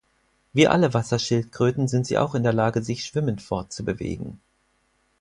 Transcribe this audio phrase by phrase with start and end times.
[0.51, 4.41] Wie alle Wasserschildkröten sind sie auch in der Lage, sich schwimmend fortzubewegen.